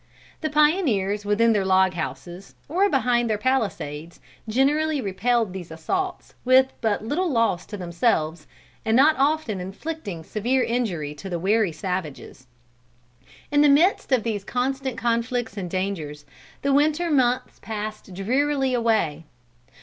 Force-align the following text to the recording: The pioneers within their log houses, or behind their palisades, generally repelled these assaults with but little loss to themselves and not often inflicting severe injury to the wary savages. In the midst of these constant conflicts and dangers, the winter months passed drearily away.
The 0.41 0.49
pioneers 0.49 1.25
within 1.25 1.53
their 1.53 1.63
log 1.63 1.93
houses, 1.93 2.55
or 2.67 2.89
behind 2.89 3.29
their 3.29 3.37
palisades, 3.37 4.19
generally 4.49 4.99
repelled 4.99 5.53
these 5.53 5.69
assaults 5.69 6.33
with 6.43 6.73
but 6.81 7.05
little 7.05 7.29
loss 7.29 7.67
to 7.67 7.77
themselves 7.77 8.47
and 8.83 8.97
not 8.97 9.13
often 9.19 9.59
inflicting 9.61 10.23
severe 10.23 10.63
injury 10.63 11.13
to 11.13 11.29
the 11.29 11.37
wary 11.37 11.71
savages. 11.71 12.47
In 13.51 13.61
the 13.61 13.69
midst 13.69 14.11
of 14.11 14.23
these 14.23 14.43
constant 14.43 14.97
conflicts 14.97 15.55
and 15.55 15.69
dangers, 15.69 16.25
the 16.63 16.73
winter 16.73 17.11
months 17.11 17.59
passed 17.59 18.11
drearily 18.11 18.73
away. 18.73 19.25